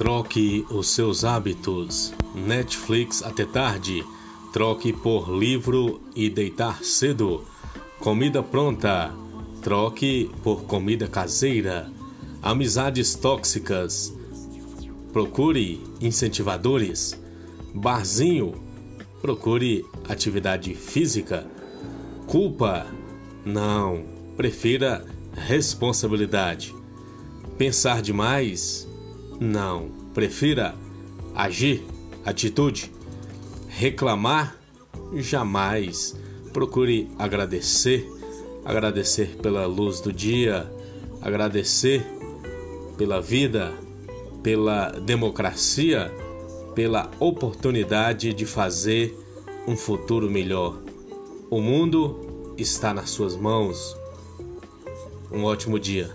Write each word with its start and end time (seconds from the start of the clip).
Troque 0.00 0.64
os 0.70 0.88
seus 0.88 1.24
hábitos. 1.26 2.14
Netflix 2.34 3.22
até 3.22 3.44
tarde. 3.44 4.02
Troque 4.50 4.94
por 4.94 5.28
livro 5.30 6.00
e 6.16 6.30
deitar 6.30 6.82
cedo. 6.82 7.44
Comida 7.98 8.42
pronta. 8.42 9.12
Troque 9.60 10.30
por 10.42 10.62
comida 10.62 11.06
caseira. 11.06 11.86
Amizades 12.40 13.14
tóxicas. 13.14 14.10
Procure 15.12 15.82
incentivadores. 16.00 17.20
Barzinho. 17.74 18.54
Procure 19.20 19.84
atividade 20.08 20.74
física. 20.74 21.46
Culpa. 22.26 22.86
Não. 23.44 24.02
Prefira 24.34 25.04
responsabilidade. 25.34 26.74
Pensar 27.58 28.00
demais? 28.00 28.88
Não. 29.40 29.88
Prefira 30.12 30.74
agir, 31.34 31.82
atitude. 32.26 32.92
Reclamar? 33.68 34.58
Jamais. 35.14 36.14
Procure 36.52 37.08
agradecer, 37.18 38.06
agradecer 38.64 39.38
pela 39.42 39.64
luz 39.64 40.00
do 40.00 40.12
dia, 40.12 40.70
agradecer 41.22 42.04
pela 42.98 43.22
vida, 43.22 43.72
pela 44.42 44.90
democracia, 44.90 46.12
pela 46.74 47.10
oportunidade 47.18 48.34
de 48.34 48.44
fazer 48.44 49.16
um 49.66 49.76
futuro 49.76 50.30
melhor. 50.30 50.78
O 51.48 51.60
mundo 51.60 52.54
está 52.58 52.92
nas 52.92 53.10
suas 53.10 53.36
mãos. 53.36 53.96
Um 55.32 55.44
ótimo 55.44 55.78
dia. 55.78 56.10